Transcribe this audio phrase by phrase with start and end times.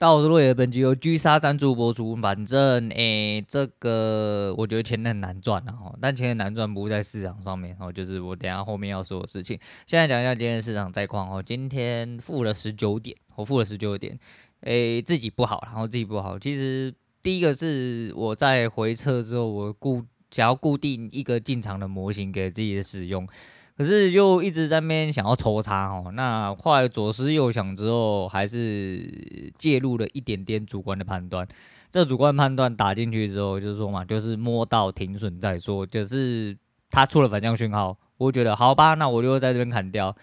[0.00, 2.16] 到时落叶本集由 G 杀赞助播出。
[2.16, 9.60] 反正诶、欸，这个我觉得钱很难赚啊，但钱很难赚不在市场上面哦，就是我等下后面要说的事情。
[9.86, 14.18] 现在讲一下今天市场概况哦，今天负了十九点，我负了十九点，
[14.62, 16.38] 诶、自己不好，然后自己不好。
[16.38, 23.28] 其实第一个是我在回撤之后，我固想要固定一个进场的模型给自己的使用。
[23.80, 31.48] 可是又一直在那边想要抽插哦，那后来左思右想之后，还是介入了一点点主观的判断。
[31.90, 36.54] 这主观判断打进去之后，就是说嘛，就是摸到停损再说，就是
[36.90, 40.14] 他出了反向讯号，我觉得好吧，那我就在这边砍掉。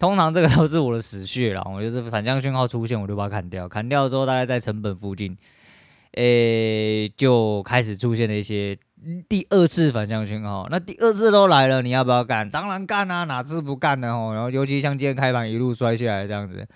[0.00, 3.68] 通常这个都是我的死穴了，我就是反向讯号出现，我就把它砍掉。
[3.68, 5.38] 砍掉之后，大概在成本附近，
[6.14, 8.76] 诶、就开始出现了一些。
[9.28, 12.48] 第二次反向信号，那第二次都来了，你要不要干？
[12.50, 14.12] 当然干啊，哪次不干呢？
[14.12, 16.66] 吼，然后尤其像今天开盘一路摔下来这样子。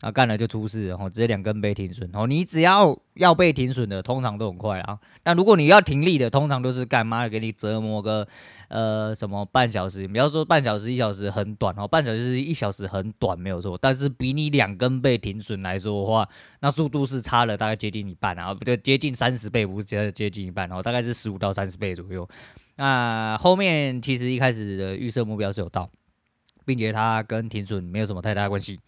[0.00, 2.08] 啊，干了就出事，然后直接两根被停损。
[2.12, 4.96] 哦，你只要要被停损的，通常都很快啊。
[5.24, 7.28] 但如果你要停利的，通常都是干嘛？
[7.28, 8.28] 给你折磨个
[8.68, 10.06] 呃什么半小时？
[10.06, 13.76] 不要说半小时、一小时很短哦，半小时、一小时很短没有错。
[13.76, 16.28] 但是比你两根被停损来说的话，
[16.60, 22.28] 那速度是差了大概接近一半啊，不对，接近三十倍，不是接接近一半哦，大概是十五到三十倍左右。
[22.76, 25.90] 那后面其实一开始的预设目标是有到，
[26.64, 28.78] 并且它跟停损没有什么太大关系。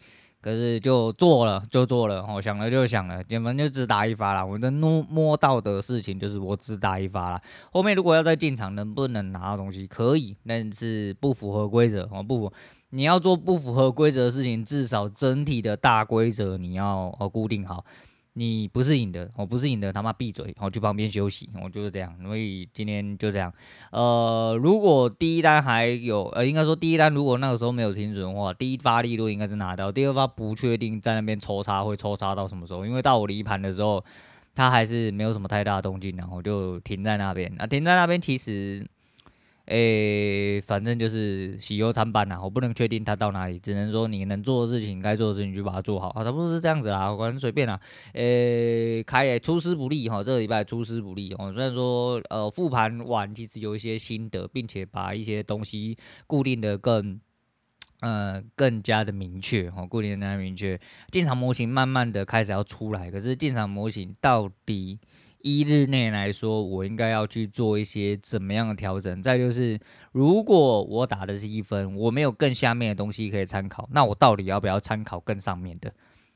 [0.40, 4.46] 可是就做了，就做了，我想了就想了，反正就只打一发了。
[4.46, 7.40] 我能摸摸到的事情就是我只打一发了。
[7.70, 9.86] 后面如果要再进场，能不能拿到东西？
[9.86, 12.52] 可以，但是不符合规则哦，不符。
[12.92, 17.84] 你要做不符合规则的事情，至少整体的大规则你要哦固定好。
[18.34, 22.14] 你不是赢的，我不是赢的，他妈闭嘴，我去旁边休息，我就是这样。
[22.22, 23.52] 所以今天就这样。
[23.90, 34.04] 呃，如果第一单还有，呃，应该说第一单如果那个时候没有停损的话，第一发利润应该是拿到，第二发不确定在那边抽插会抽插到什么时候，因为到我离盘的时候，
[34.54, 37.52] 它还是没有什么太大动静，然后就停在那边。
[37.58, 38.86] 啊停在那边其实。
[39.70, 47.80] 诶、反正就是喜忧参半呐，我不能确定他到哪里，只能说你能做的事情，该做的事情就把它做好啊，差不多是这样子啦，反正随便啦。
[48.14, 51.52] 诶、欸，开也出师不利哈，这个礼拜出师不利哦。
[51.52, 55.96] 虽然说呃复盘完其实有一些心得，并且把一些东西
[56.26, 57.20] 固定的更
[58.00, 60.76] 呃更加的明确哦，固定的更加明确，
[61.12, 64.98] 进场模型慢慢的开始要出来，可是进场模型到底？
[65.42, 69.22] 一日内来说，我应该要去做一些怎么样的调整？
[69.22, 69.78] 再就是，
[70.12, 75.92] 如果我打的是一分，我没有更下面的东西可以参考，那我到底要不要参考更上面的？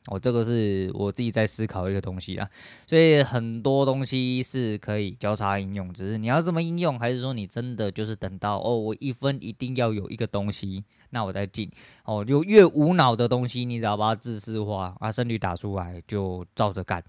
[0.07, 2.47] 哦，这个是我自己在思考一个东西啦。
[2.87, 11.71] 所以很多东西是可以交叉应用，只是你要这么应用，还是说你真的就是等到哦，我一分一定要有一个东西，那我再进。
[12.05, 17.03] 哦，就越无脑的东西，你只要把它自私化，啊，胜率打出来就照着干。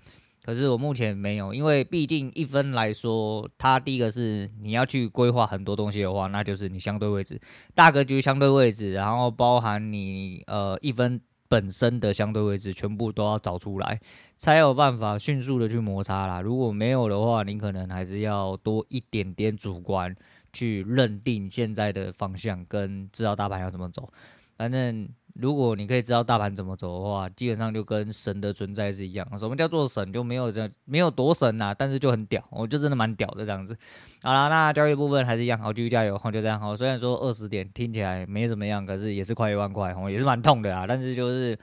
[0.46, 7.42] 可是我目前没有，因为毕竟一分来说，它第一个是你要去规划很多东西的话，那就是你相对位置
[7.74, 14.00] 大格局相对位置，然后包含你呃一分本身的相对位置，全部都要找出来，
[14.38, 16.42] 才有办法迅速的去摩擦啦。
[16.42, 20.16] 如果没有的话，你可能还是要多一点点主观
[20.54, 24.08] 去认定现在的方向，跟知道大盘要怎么走，
[24.56, 25.10] 反正。
[25.38, 29.28] 如果你可以知道大盘怎么走的话，基本上就跟神的存在是一样。
[29.38, 30.12] 什么叫做神？
[30.14, 33.78] 就没有这没有多神呐，但是就很屌，我就真的蛮屌的这样子。
[34.24, 36.58] 好啦，那交易部分还是一样，好，继续加油，好，就这样。
[36.58, 40.86] 好，虽然说二十点听起来没怎么样，可是也是快一万块，我也是蛮痛的啦。
[40.88, 41.60] 但是就是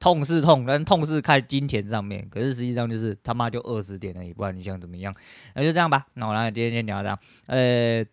[0.00, 5.14] 痛是痛，但痛是看金钱上面，可是实际上就是他妈就二十点而已，不然你想怎么样？
[5.54, 6.06] 那就这样吧。
[6.14, 8.06] 那我来今天先聊到这样，呃。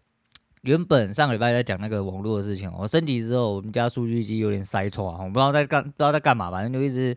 [0.62, 7.16] 原本上个礼拜在讲那个网络的事情，我升级之后，我们家数据机有点塞错啊，我不知道在干，不知道在干嘛，反正就一直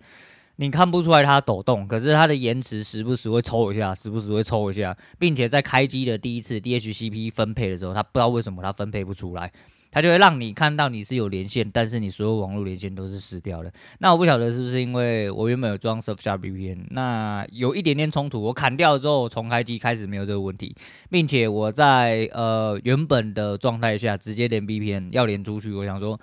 [0.57, 9.51] 你看不出来它抖动，可是它的延迟时不时会抽一下，时不时会抽一下，并且在开机的第一次 DHCP 分配的时候，它不知道为什么它分配不出来。
[9.93, 13.73] 它就会让你看到你是有连线，但是你所有网络连线都是死掉的。
[14.01, 20.75] 那我不晓得是不是因为我原本有装 Surfshark VPN，那有一点点冲突，我砍掉了之后重开机开始没有这个问题，
[21.11, 26.19] 并且我在呃原本的状态下直接连 VPN 要连出去，我想说。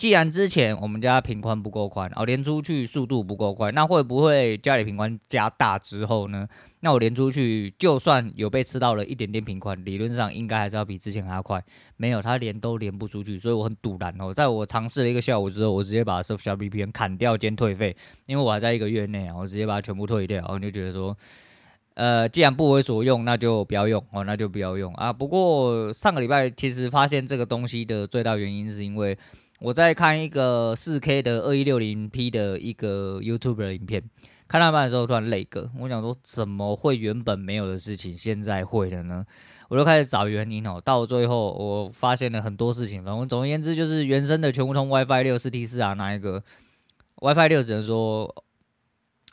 [0.00, 6.48] 既然之前我们家频宽不够宽，哦，连出去速度不够快，那会不会家里频宽加大之后呢？
[6.80, 11.62] 那我连出去就算有被吃到了一点点频宽，理论上应该还是要比之前还要快。
[11.98, 14.32] 没有，它连都连不出去，所以我很赌烂哦。
[14.32, 17.94] 在我尝试了一个下午之后，我直接把 Surfshark VPN 砍掉兼退费，
[18.24, 21.14] 因为我还在一个月内啊，我直接把它全部退掉，然后就觉得说，
[21.92, 25.12] 呃，既然不为所用，那就不要用哦，那就不要用啊。
[25.12, 29.18] 不过上个礼拜其实发现这个东西的最大原因是因为。
[29.60, 34.02] 我在看一个四 K 的二一六零 P 的一个 YouTube 的影片，
[34.48, 39.24] 看到一半的时候突然累个，我想说怎么会原本没有的事情现在会了呢？
[39.68, 43.04] 我就开始找原因哦，到最后我发现了很多事情。
[43.04, 46.42] 反正总而言之就是原生的全屋通 WiFi 六四 T 四啊，那一个
[47.16, 48.44] WiFi 六只能说。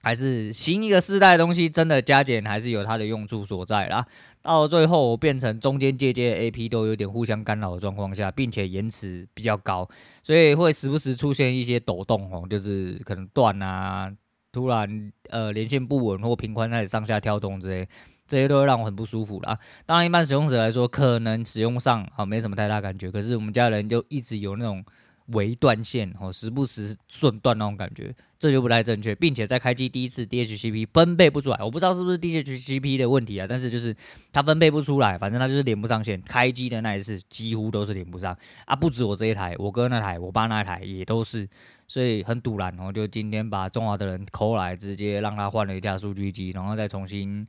[0.08, 4.08] 还是新一个世代的东西，真的加减还是有它的用处所在啦。
[4.42, 9.86] 到了最后，我变成中间接接的 AP 都有点互相干扰的状况下，并且延迟比较高，
[10.24, 14.10] 所以会时不时出现一些抖动哦，就是可能断啊，
[14.54, 17.86] 突然呃连线不稳或频宽开始上下跳动之类，
[18.30, 19.60] 这些都会让我很不舒服啦。
[19.86, 24.82] 当然，一般使用者来说，可能使用上啊没什么太大感觉，可是我们家人就一直有那种。
[25.28, 33.96] 微断线哦，时不时顺断那种感觉，这就不太正确，并且在开机第一次 DHCP 分配不出来，我不知道是不是 DHCP 的问题啊，但是就是
[34.32, 41.48] 它分配不出来，反正它就是连不上线，开机的那一次几乎都是连不上啊，不止我这一台，我哥那台，我爸那台也都是，
[41.88, 47.46] 所以很赌烂哦，就今天把中华的人抠来，直接让他换了一架数据机，然后再重新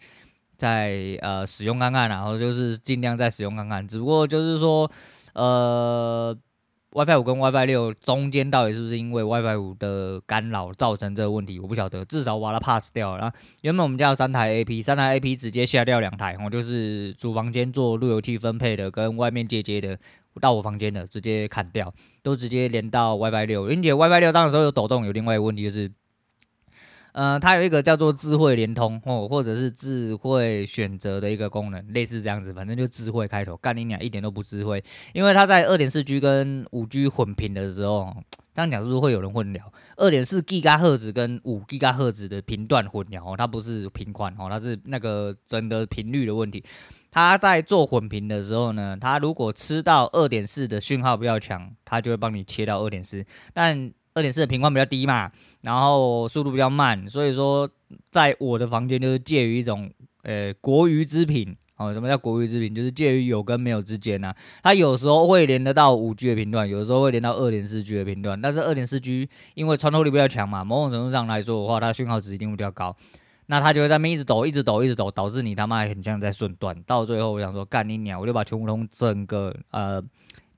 [0.57, 4.91] 再呃使用看看，然后就是尽量再使用看看，只不过就是说
[5.35, 6.37] 呃。
[6.93, 11.61] WiFi 五跟 WiFi 六中间到底是不是因为 WiFi 五的干扰造成这个问题？
[11.61, 13.33] 我不晓得，至少我把它 pass 掉了。
[13.61, 19.99] 原本我们家有三台 AP，三台 AP 直接下掉两台，我就是主房间做路由器分配的，跟外面接接的
[20.41, 21.93] 到我房间的直接砍掉，
[22.23, 23.67] 都直接连到 WiFi 六。
[23.67, 25.91] 并且 WiFi 六当时候有抖动，有另外一个问题就是。
[27.19, 34.81] 呃，它有一个叫做智慧联通哦，或者是智慧选择的一个功能，类似这样子，反正就智慧开头，干你娘一点都不智慧，
[35.13, 38.17] 因为它在二点四 G 跟五 G 混频的时候，
[38.55, 39.61] 这样讲是不是会有人混淆？
[39.97, 46.63] 二点四 G 赫兹跟五 G 赫兹的频段混淆，它不是频宽哦，它是那个真的频率的问题。
[47.11, 53.91] 它在做混频的时候呢，它如果吃到二点四的讯号比较强，它就会帮你切到二点四，但。
[54.19, 55.31] 二点四的频宽比较低嘛，
[55.61, 57.71] 然后速度比较慢，所以说
[58.11, 59.89] 在我的房间就是介于一种
[60.23, 61.95] 呃国余之品哦。
[61.95, 62.75] 什么叫国余之品？
[62.75, 68.43] 就是介于有跟没有之间呐、它有时候会连得到五 G 的频段，有时候会连到二点四 G 的频段。
[68.43, 72.97] 但是二点四 G 因为穿透力比较强嘛，某种程度上来说的话，它讯号值一定会比较高。
[73.47, 76.77] 那它就会在那边一直抖，一直抖，一直抖，导致你他妈很像在顺断。
[76.83, 80.03] 到最后我想说干你鸟，我就把全屋通整个呃。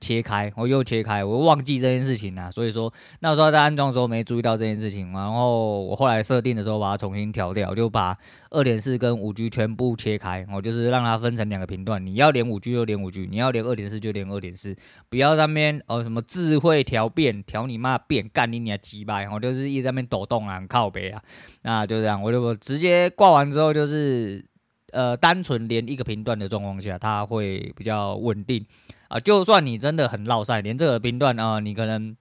[0.01, 8.17] 切开，我又切开，我忘记这件事情了，所以说那时候在安装的时候没注意到这件事情，然后我后来设定的时候把它重新调掉，就把
[8.49, 14.75] 二点四跟五 G 全部切开，我就是让它分成两个频段，你要连五 G 就连五 G，你要连二点四就连二点四，
[15.07, 21.21] 不要上面哦什么智慧调变调你妈变干你娘鸡巴，我就是一直在那边抖动啊，很靠北啊，
[21.61, 24.43] 那就这样，我就直接挂完之后就是
[24.91, 28.65] 呃单纯连一个频段的状况下，它会比较稳定。
[29.11, 32.15] 啊，就算你真的很绕赛，连这个频段啊，你可能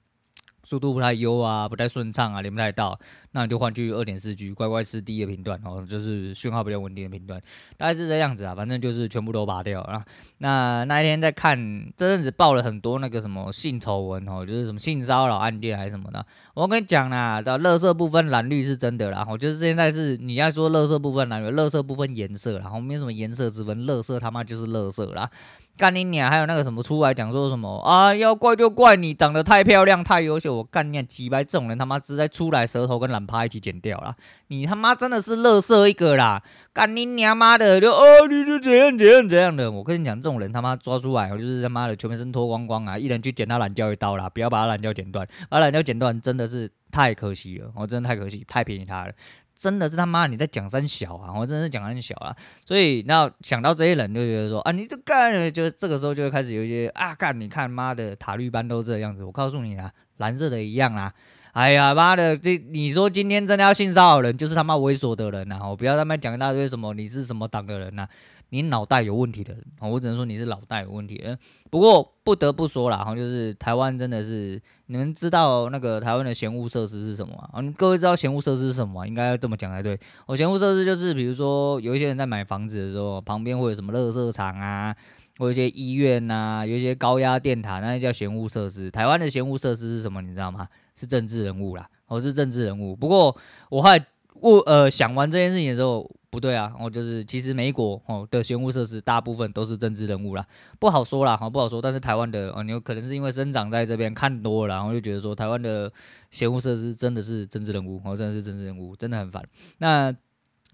[0.65, 2.99] 速度不太优啊，不太顺畅啊，连不太到，
[3.33, 7.41] 那你就换去二点四 G，乖乖吃低的频段哦，就是讯号比较稳定的频段，
[7.77, 10.03] 大概是这样子啊，反正就是全部都拔掉了。
[10.39, 11.57] 那那一天在看
[11.97, 16.27] 这阵子爆了很多那个什么性丑闻哦，就是什么性骚扰案件还是什么的。
[16.55, 25.31] 我跟你讲啦，的乐色不分蓝绿是真的啦，我就是现在是你要说乐色不分蓝绿，乐色不分颜色啦，然后没什么颜色之分，乐色他妈就是乐色啦。
[25.77, 26.31] 干你娘！
[26.31, 28.15] 还有那个什么出来讲说什么啊？
[28.15, 30.57] 要怪就怪你长得太漂亮、太优秀。
[30.57, 31.43] 我干你娘鸡掰！
[31.43, 34.17] 这种人他妈直接出来，舌头跟蓝懒趴一起剪掉了。
[34.49, 36.43] 你他妈真的是乐色一个啦！
[36.73, 37.79] 干你娘妈的！
[37.79, 39.71] 就哦，你就怎样怎样怎样的。
[39.71, 42.99] 我跟你讲，这种人他妈抓出来，我就是他妈的全身脱光光啊！
[42.99, 44.31] 一人去剪他懒觉一刀啦！
[44.31, 47.71] 不要把他懒觉剪断，把懒觉剪断真的是太可惜了。
[47.75, 49.13] 我真的太可惜，太便宜他了。
[49.59, 51.35] 真的是他妈你在讲三小啊！
[51.37, 52.35] 我真的是讲三小啊！
[52.65, 59.23] 所以那想到这些人就觉得说啊，你这干，就这个时候就会开始有一些啊干，你看妈的塔绿班都这样子。
[59.23, 61.13] 我告诉你啊，蓝色的一样啦。
[61.53, 65.59] 哎呀妈的，这你说今天真的要性骚扰人，就是他妈猥琐的人呐！
[65.69, 68.07] 我不要他妈讲一大堆什么你是什么党的人呐。
[68.53, 71.39] 你脑袋有问题的人，我只能说你是脑袋有问题的。
[71.71, 77.73] 不过不得不说啦，哈，就是台湾真的是，你们知道那个台湾的嫌恶设施是什么吗？
[77.77, 79.07] 各位知道嫌恶设施是什么？
[79.07, 79.97] 应该要这么讲才对。
[80.27, 84.97] 我嫌恶设施就是，比如说有一些人在买房子的时候，旁边会有什么垃圾场啊，
[85.41, 88.89] 或一些医院呐、有一些高压电塔，那些叫嫌恶设施。
[88.89, 90.23] 台湾的嫌恶设施是什么？
[90.23, 90.69] 你知道吗？
[90.95, 92.95] 是政治人物啦，我是政治人物。
[92.95, 93.37] 不过
[93.71, 93.99] 我还
[94.35, 96.09] 我呃想完这件事情的时候。
[96.33, 100.47] 不对啊，我就是其实美国哦的嫌恶设施大部分都是政治人物啦，
[100.79, 101.83] 不好说啦，哈不好说。
[101.83, 105.93] 但是台湾的哦，你有可能是因为生长在这边看多了，然后就觉得说台湾的
[106.31, 109.45] 嫌恶设施真的是政治人物，哦真的是政治人物，真的很烦。
[109.79, 110.15] 那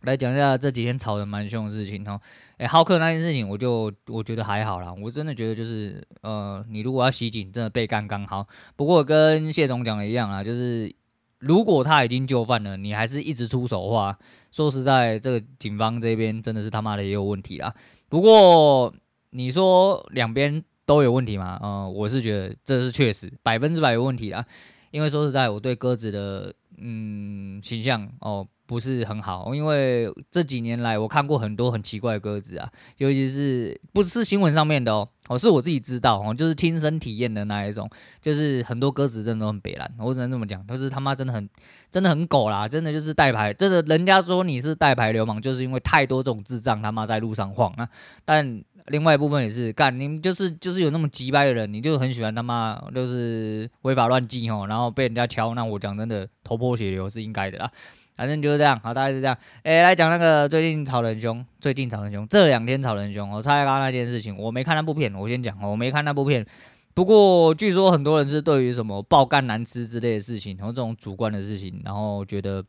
[0.02, 2.20] 来讲一下这几天吵得蛮凶的事情哦，
[2.58, 8.46] 哎，浩克那件事情我就我觉得还好啦，我真的觉得就是呃，你如果要袭警，真的被干刚好。
[8.76, 10.94] 不过跟谢总讲的一样啊，就是。
[11.38, 14.18] 如果他已经就范了，你还是一直出手的话，
[14.50, 17.72] 说实在，这个警方这边真的是他妈的也有问题啦。
[18.08, 18.92] 不过
[19.30, 21.60] 你说两边都有问题吗？
[21.62, 24.44] 嗯，我是觉得这是确实百分之百有问题啦。
[24.90, 28.48] 因为说实在，我对鸽子的嗯形象哦。
[28.66, 32.68] 不是很好，因为这几年来我看过很多很奇怪的鸽子啊，
[32.98, 37.88] 尤其是不是新闻上面的哦，哦是我自己知道哦，就是亲身体验的那一种，
[38.20, 41.48] 就是很多鸽子真的都很北烂，我只能这么讲，就是他妈真的很
[41.90, 47.88] 真的很狗啦，真的就是带牌，就是人家说你是带牌流氓，就是因为太多这种智障他妈在路上晃啊，
[48.24, 57.70] 但另外一部分也是干，你们就是就是有那么鸡掰的人，你就很喜欢他妈就是违法乱纪哦，然后被人家敲，那我讲真的头破血流是应该的啦。
[58.16, 59.36] 反正就是这样，好，大概是这样。
[59.62, 63.30] 哎、来讲那个最近炒得很凶，最近炒得很凶，这两天炒得很凶。
[63.30, 66.44] 我蔡阿刚那件事情，我没看那部片，我先讲，我没看那部片。
[66.94, 72.64] 不过据说很多人是对于什么爆肝难吃之类的事情，然后这种主观的事情，然后觉得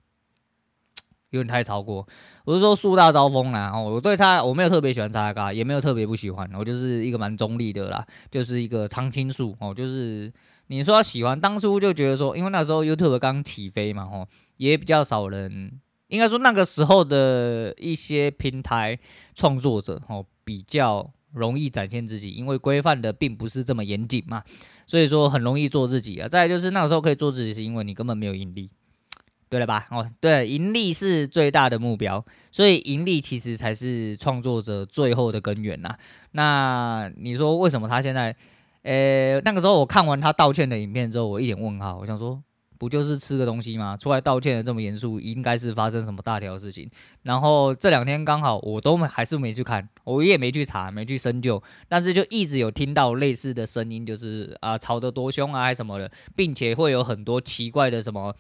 [1.31, 2.07] 有点太超过。
[2.45, 10.31] 我是说树大招风啦，哦，我对蔡我没有特别喜欢蔡阿嘎，也没有特别不喜欢，我就是一个蛮中立的啦，就是一个常青树哦，就是
[10.67, 14.27] 你说喜欢，当初就觉得说，因为那时候 YouTube 刚起飞嘛，吼。
[14.57, 15.71] 也比较少人，
[16.07, 18.97] 应该说那个时候的一些平台
[19.35, 24.41] 创作者哦，比较容易展现自己，因为规范的并不是这么严谨嘛，
[24.87, 26.27] 所以说很容易做自己啊。
[26.27, 28.67] 再就是那个时候可以做自己，是因为你根本没有盈利，
[29.49, 29.87] 对了吧？
[29.91, 35.95] 哦，对，盈利是最大的目标，所以盈利其实才是创作者最后的根源呐。
[36.31, 38.35] 那你说为什么他现在，
[38.83, 42.41] 呃，那个时候我看完他道歉的影片之后，我一脸问号，我想说。
[42.79, 43.97] 不就是吃个东西吗？
[43.97, 46.87] 出来道歉的这么严肃，应该是发生什么大条事情。
[47.23, 58.31] 然后这两天刚好我都还是没去看，我也没去查，没去深究，但是就一直有听到类似的声音，就是啊吵得多凶啊，什么的，并且会有很多奇怪的什么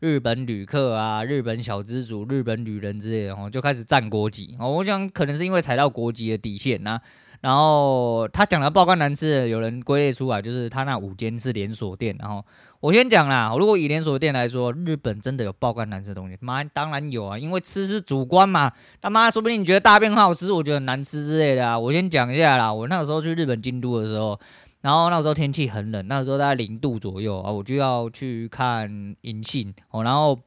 [0.00, 4.56] 日本旅客啊、日本小资族、日本旅人之类的，哦，就开始战国籍。
[4.58, 7.00] 哦，我想可能是因为踩到国籍的底线呐。
[7.40, 12.44] 然后他讲的爆肝难吃的，有人归类出来，就是他那五间是连锁店，然后。
[12.80, 16.38] 我先讲啦，如果以连锁店来说，日本真的有爆肝难吃的东西？
[16.40, 18.72] 妈，当然有啊，因为吃是主观嘛。
[19.02, 21.78] 他妈，说不定你觉得大便很好吃，我觉得难吃之类的啊。
[21.78, 24.40] 我先讲一下啦，我那个时候去日本京都的时候，
[24.80, 30.38] 然后那时候天气很冷，那时候大概零度左右啊，我就要去看银杏哦，然后。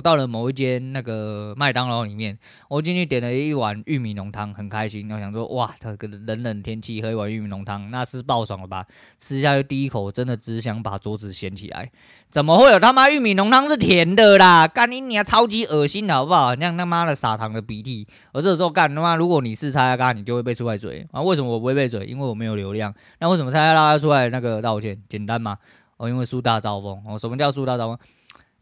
[0.00, 2.38] 我到了某一间那个麦当劳里面，
[2.70, 5.12] 我进去点了一碗玉米浓汤，很开心。
[5.12, 8.86] 我想说，哇，这个冷冷天气喝一碗玉米浓汤，那是爆爽了吧？
[9.18, 11.92] 吃下去第一口，真的只想把桌子掀起来。
[12.30, 14.64] 怎么会有他妈玉米浓汤是甜的啦？
[14.72, 16.56] 干你娘，超级恶心的，好不好？
[16.56, 18.08] 像他妈的撒糖的鼻涕。
[18.32, 21.20] 而这时候干他妈，如果你是蔡阿嘎，你就会被出来嘴啊？
[21.20, 22.06] 为什么我不会被嘴？
[22.06, 22.94] 因为我没有流量。
[23.18, 24.98] 那为什么蔡阿嘎出来那个道歉？
[25.10, 25.58] 简单吗？
[25.98, 27.02] 哦，因为树大招风。
[27.06, 27.98] 哦，什么叫树大招风？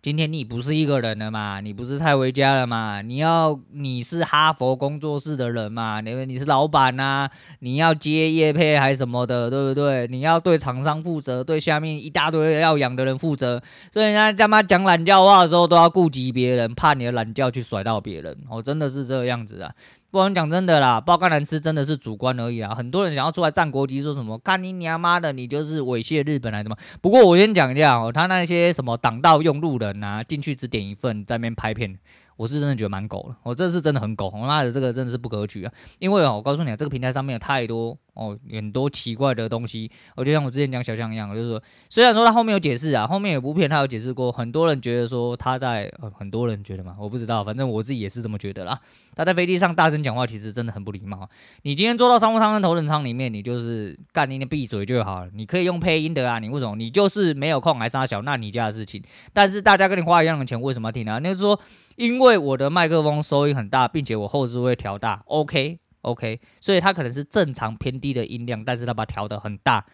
[0.01, 1.61] 今天你不是一个人了嘛？
[1.61, 3.03] 你不是蔡维嘉了嘛？
[3.03, 6.01] 你要你是哈佛工作室的人嘛？
[6.01, 7.29] 因为你是老板呐、
[7.59, 10.07] 你要接业配还是什么的，对不对？
[10.07, 13.61] 你要对厂商负责，对下面一大堆要养的人负责，
[13.93, 18.37] 所以人家他妈讲懒觉话的时候都要顾及别人，怕你的懒觉去甩到别人。
[18.49, 19.75] 哦，真的是这个样子啊。
[20.11, 22.75] 不然讲真的啦，爆肝难吃真的是主观而已啊。
[22.75, 26.77] 很多人想要出来战国籍，说什么看你娘妈的，你就是猥亵日本来的嘛。
[27.03, 31.99] 不过我先讲一下哦，他那些什么挡道用路人啊，进去只点一份，在那边拍片。
[32.37, 35.73] 我是真的觉得蛮狗的，我这是真的很狗，我妈的这个真的是不可取啊！
[35.99, 39.91] 因为哦，我告诉你啊，这个平台上面有太多哦，很多奇怪的东西。
[40.17, 48.79] 我就像我之前讲小象一样，就是说，虽然说他后面有解释啊，后面有部片他有解释过，很多人觉得说他在，呃，很多人觉得嘛，我不知道，反正我自己也是这么觉得啦。
[49.15, 51.29] 他在飞机上大声讲话，其实真的很不礼貌。
[51.63, 55.31] 你今天坐到商务舱跟头等舱里面，你就是干你的闭嘴就好了。
[55.35, 56.77] 你可以用配音的啊，你为什么？
[56.77, 59.03] 你就是没有空还杀小，那你家的事情。
[59.33, 61.19] 但是大家跟你花一样的钱，为什么要听啊？
[61.19, 61.61] 那就是说。
[61.99, 69.85] 因为我的麦克风收音很大，并且我后置会调大，OK OK，所以它可能是正常偏低的音量，但是它把它调的很大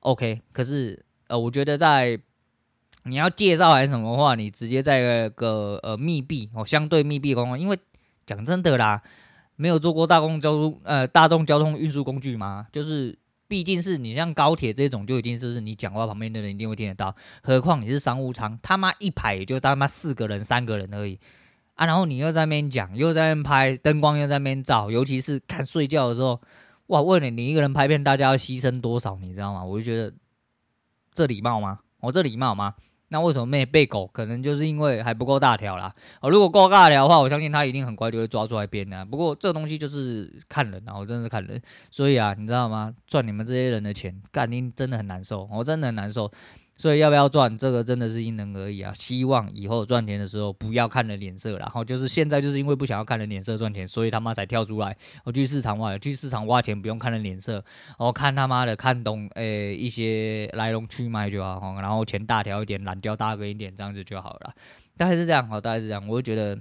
[0.00, 0.40] ，OK。
[0.52, 2.18] 可是呃，我觉得在
[3.04, 7.78] 你要介绍还是什么话，你直接在一个呃密闭哦相对密闭空间，因为
[8.26, 9.02] 讲真的啦，
[9.56, 13.18] 没有坐过大公交通呃大众交通运输工具嘛，就是。
[13.50, 21.18] 毕竟是你像高铁这种，就已经是是你讲话旁边的人一定会听得到，何况你是商务舱，他妈一排也就他妈四个人、三个人而已
[21.78, 21.86] 啊！
[21.86, 26.40] 然后你又在那边讲，又在那边拍，灯光又在那边照，尤其是看睡觉的时候，
[26.88, 27.00] 哇！
[27.00, 29.64] 问你，你一个人拍片，大家要牺牲多少，你知道吗？
[29.64, 30.12] 我就觉得
[31.14, 31.78] 这礼貌吗？
[32.00, 32.74] 我、这礼貌吗？
[33.10, 34.08] 那为什么没被狗？
[34.08, 35.94] 可能就是因为还不够大条啦。
[36.20, 39.04] 哦，如果够大条的话，我相信他一定很快就会抓出来编的。
[39.06, 41.62] 不过这东西就是看人啊，我真的是看人。
[41.92, 42.92] 所以啊，你知道吗？
[43.06, 46.28] 赚你们这些人的钱，干你真的很难受，我真的很难受。
[46.78, 48.92] 所以要不要赚，这个真的是因人而异啊。
[48.94, 54.96] 希望以后赚钱的时候不要看人脸色，然后就是现在就是因为不想要看人脸色赚钱，所以他妈才跳出来。
[55.24, 57.62] 我去市场挖，去市场挖钱不用看人脸色，
[57.98, 64.54] 我看他妈的看懂诶、一些来龙去脉就好，然后钱大条一点，懒觉大个一点，这样子就好了。
[64.96, 66.06] 大概是这样，好，大概是这样。
[66.08, 66.56] 我就觉得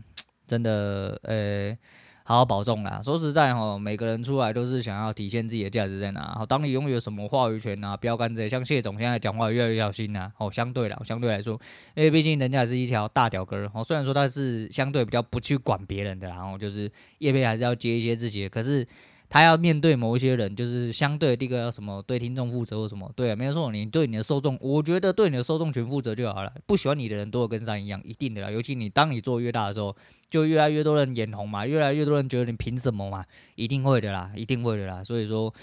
[0.48, 1.70] 真的诶。
[1.70, 1.78] 欸
[2.28, 3.02] 好好保重啦！
[3.02, 6.34] 说实在哈，每个人出来都是想要体现自己的价值在哪。
[6.36, 10.30] 好，当你拥有什么话语权啊、标杆这些，像谢总现在讲话越来越小心啦。
[10.38, 11.58] 哦，相对啦，相对来说，
[11.96, 13.72] 因为毕竟人家是一条大屌哥。
[13.74, 18.86] 哦，虽然说他是相对比较不去管别人的，然后就是叶贝还是要接一些自己的，可是。
[19.30, 26.54] 他要面对某一些人，就是相对的这个要什么对听众负责或什么，对啊，没有错，你对你的受众，我觉得对你的受众全负责就好了。
[26.66, 28.50] 不喜欢你的人多的跟山一样，一定的啦。
[28.50, 29.94] 尤其你当你做越大的时候，
[30.30, 35.04] 就越来越多人眼红嘛，越来越多人觉得你凭什么嘛，一定会的啦，一定会的啦。
[35.04, 35.54] 所以说，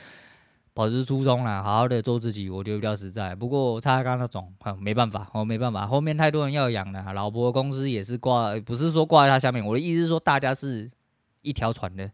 [0.74, 3.34] 保持初衷啦，好好的做自己，我觉得比较实在。
[3.34, 10.90] 不过他刚刚那种，没办法，我没办法，后面太多人要养了，老婆公司也是挂，不是说挂在他下面，我的意思是说，大家是
[11.40, 12.10] 一条船的。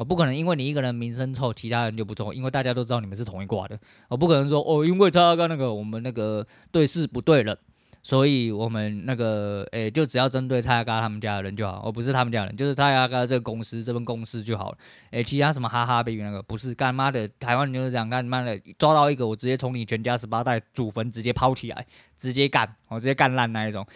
[0.00, 3.78] 我不可能因为你一个人名声臭，其他人就不臭，因为大家都知道你们是同一挂的。
[4.08, 7.54] 我不可能说哦，因为他跟那个我们那个对事不对人，
[8.02, 14.78] 所以我们那个诶、就只要针对蔡阿嘎他们家的人就好，而不是他们家人，就是蔡阿嘎这个公司这份公司就好了。
[15.10, 23.86] 诶、其他什么哈哈 baby 那个不是干妈的，台湾人就是这样干妈的，抓到一个我直接从你全家十八代祖坟直接抛起来，直接干，我直接干烂那一种。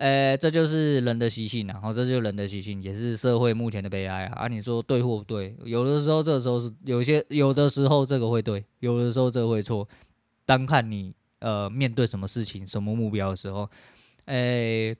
[0.00, 4.44] 呃，这就是人的习性，然后这就是人的习性，也是社会目前的悲哀啊！
[4.44, 5.54] 啊，你说对或不对？
[5.62, 9.86] 有的时候，这个时候是有些，有的时候这个会对，有的时候这个会错，
[10.46, 13.68] 单看你呃面对什么事情、什么目标的时候，
[14.24, 14.96] 诶。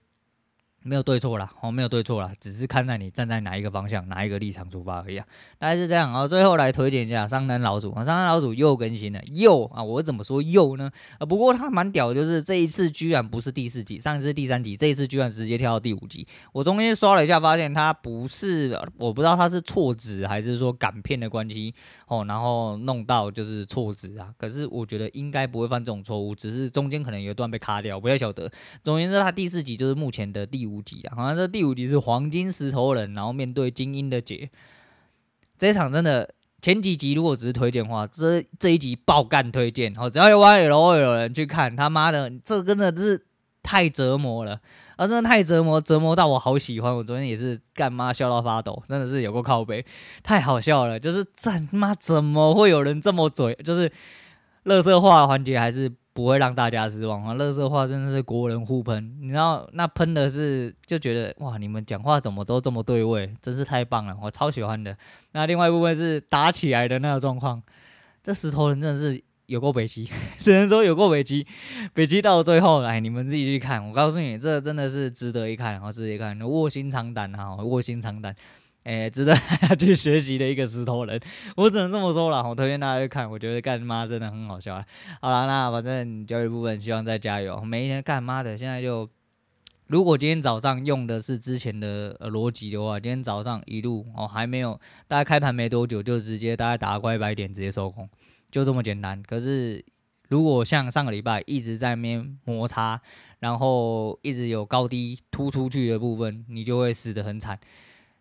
[0.83, 5.27] 没有对错啦，哦，没有对错啦，只是看在你站在哪一个方向、哪一个立场出发而已啊。
[5.59, 6.27] 大概是这样啊。
[6.27, 10.91] 最后来推荐一下商男老祖啊，商男老祖又更新了，又啊，我怎么说又呢？
[11.19, 16.27] 啊，不过他蛮屌，就是这一次居然不是第四集，上一次第三集，这一次居然直接跳到第五集。
[16.53, 21.75] 我中间刷了一下，发现他不是，我不知道他是错指还是说赶片的关系
[22.07, 24.33] 哦，然后弄到就是错指啊。
[24.39, 28.51] 可是我觉得应该不会犯这种错误，只是中间可能有一段被卡掉，不太晓得。
[28.83, 30.81] 总言之，他第四集就是目前的第五五。
[30.81, 34.51] 集啊，好像这第五集是黄金石头人，然后面对精英的姐，
[35.59, 40.09] 这一场真的前几集如果只是推荐的话，这这一集爆干推荐哦！
[40.09, 43.23] 只要有玩 LOL 的人去看，他妈的这真的是
[43.63, 44.59] 太折磨了，
[44.97, 46.97] 啊，真的太折磨，折磨到我好喜欢。
[46.97, 49.85] 我昨天也是干妈笑到发抖，真的是有个靠背，
[50.23, 50.99] 太好笑了。
[50.99, 53.55] 就是这妈怎么会有人这么嘴？
[53.63, 53.91] 就是
[54.65, 55.93] 垃圾话环节还是。
[56.21, 57.35] 不会让大家失望啊！
[57.35, 64.95] 垃圾话真的是国人互喷，你知道那喷的是就觉得哇，你们讲话怎么都这么对味，真是太棒了，我超喜欢的。
[65.33, 67.63] 那另外一部分是打起来的那个状况，
[68.23, 71.47] 这石头人真的是有够北极， 只能说有够北极，
[71.95, 78.37] 北极到最后哎，你们自己去看，我告诉你，这真的是值得一看，然后值得一看，卧薪尝胆啊，卧薪尝胆。
[78.85, 81.21] 诶、值得大家去学习的一个石头人，
[81.57, 82.49] 我只能这么说了。
[82.49, 84.83] 我推荐大家去看，我觉得干妈真的很好笑。
[85.21, 87.61] 好了，那反正交易部分希望再加油。
[87.61, 89.09] 每一天干妈的，现在就
[89.89, 98.09] 如果今天早上用的是之前的逻辑的话，今天早上一路哦还没有，大概开盘没多久就直接大概打个乖白点直接收工，
[98.51, 99.23] 就这么简单。
[99.23, 99.85] 可是
[100.29, 102.99] 如果像上个礼拜一直在那边摩擦，
[103.41, 107.59] 然后一直有高低突出去的部分，你就会死得很惨。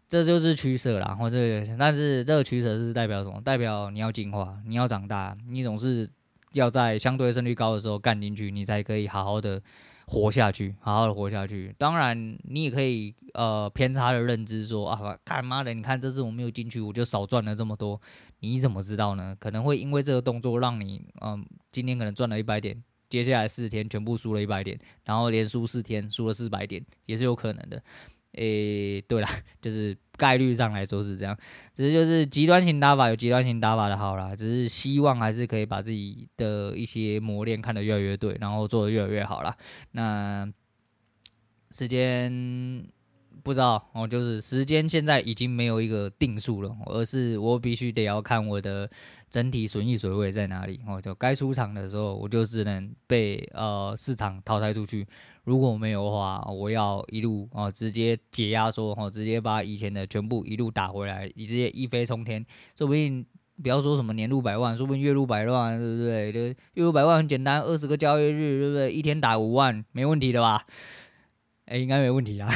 [0.10, 1.38] 这就是取舍啦，或者，
[1.78, 3.40] 但是这个取舍是代表什么？
[3.42, 6.10] 代表你要进化，你要长大，你总是
[6.54, 9.62] 要在相对胜率高的时候干进去，你才可以好好的
[10.08, 11.76] 活下去，好好的活下去。
[11.78, 18.02] 当然，你也可以呃偏差的认知说啊，干妈的，你看这次我没有进去，我就少赚了这么多，
[18.40, 19.36] 你怎么知道呢？
[19.40, 27.80] 可能会因为这个动作让你嗯、今天可能赚了一百点，接下来四天全部输了一百点，然后连输四天输了四百点，也是有可能的。
[28.34, 29.28] 诶、对了，
[29.62, 31.38] 就是概率上来说是这样，
[31.74, 39.56] 只是就是极端型打法有极端型打法的好啦，只是希望还是可以把自己的一些磨练看得越来越对，然后做得越来越好啦。
[39.92, 40.48] 那
[41.72, 42.84] 时间
[43.44, 48.90] 不知道哦，就是时间现在已经没有一个定数了，而是我必须得要看我的
[49.30, 55.08] 整体损益水位在哪里哦，就该出场的时候，我就只能被呃市场淘汰出去。
[55.46, 62.46] 如果没有的话，我要一路哦，直接解压缩哦，直接把以前的全部一路打回来，你直接一飞冲天。
[62.78, 63.26] 说不定
[63.64, 66.56] 不要说什么年入百万，说不定月入百万，对不对？
[66.76, 68.92] 月入百万很简单，二十个交易日，对不对？
[68.92, 70.66] 一天打五万，没问题的吧？
[71.70, 72.50] 哎，应该没问题啊。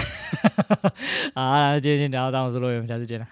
[1.36, 3.28] 好，那今天先聊到这，我是罗永，我们下次见了。